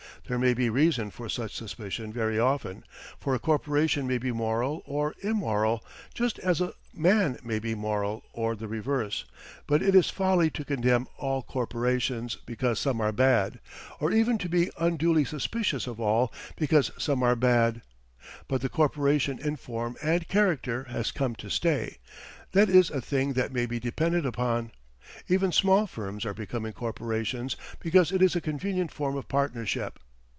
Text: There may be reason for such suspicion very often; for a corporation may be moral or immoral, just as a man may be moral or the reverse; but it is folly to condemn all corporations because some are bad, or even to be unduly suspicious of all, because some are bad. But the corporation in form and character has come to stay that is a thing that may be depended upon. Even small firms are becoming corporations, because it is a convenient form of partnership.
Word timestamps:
There 0.27 0.39
may 0.39 0.53
be 0.53 0.69
reason 0.69 1.09
for 1.11 1.27
such 1.27 1.53
suspicion 1.55 2.13
very 2.13 2.39
often; 2.39 2.85
for 3.19 3.35
a 3.35 3.39
corporation 3.39 4.07
may 4.07 4.17
be 4.17 4.31
moral 4.31 4.81
or 4.85 5.13
immoral, 5.19 5.83
just 6.13 6.39
as 6.39 6.61
a 6.61 6.73
man 6.93 7.37
may 7.43 7.59
be 7.59 7.75
moral 7.75 8.23
or 8.31 8.55
the 8.55 8.69
reverse; 8.69 9.25
but 9.67 9.81
it 9.81 9.93
is 9.93 10.09
folly 10.09 10.49
to 10.51 10.63
condemn 10.63 11.07
all 11.17 11.41
corporations 11.43 12.37
because 12.45 12.79
some 12.79 13.01
are 13.01 13.11
bad, 13.11 13.59
or 13.99 14.13
even 14.13 14.37
to 14.37 14.47
be 14.47 14.71
unduly 14.77 15.25
suspicious 15.25 15.85
of 15.85 15.99
all, 15.99 16.31
because 16.55 16.91
some 16.97 17.23
are 17.23 17.35
bad. 17.35 17.81
But 18.47 18.61
the 18.61 18.69
corporation 18.69 19.37
in 19.37 19.57
form 19.57 19.97
and 20.01 20.25
character 20.29 20.85
has 20.85 21.11
come 21.11 21.35
to 21.37 21.49
stay 21.49 21.97
that 22.53 22.69
is 22.69 22.89
a 22.89 23.01
thing 23.01 23.33
that 23.33 23.51
may 23.51 23.65
be 23.65 23.81
depended 23.81 24.25
upon. 24.25 24.71
Even 25.27 25.51
small 25.51 25.87
firms 25.87 26.25
are 26.25 26.33
becoming 26.33 26.71
corporations, 26.71 27.57
because 27.81 28.13
it 28.13 28.21
is 28.21 28.33
a 28.33 28.39
convenient 28.39 28.93
form 28.93 29.17
of 29.17 29.27
partnership. 29.27 29.99